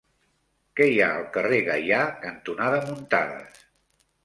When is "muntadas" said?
2.89-3.65